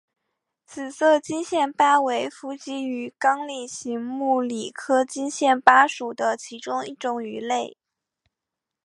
[0.65, 7.77] 紫色金线鲃为辐鳍鱼纲鲤形目鲤科金线鲃属的其中一种鱼类。